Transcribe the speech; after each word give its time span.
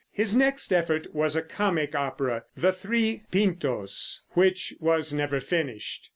His 0.11 0.35
next 0.35 0.73
effort 0.73 1.13
was 1.13 1.35
a 1.35 1.43
comic 1.43 1.93
opera, 1.93 2.45
the 2.57 2.73
"Three 2.73 3.21
Pintos," 3.29 4.21
which 4.31 4.73
was 4.79 5.13
never 5.13 5.39
finished. 5.39 6.09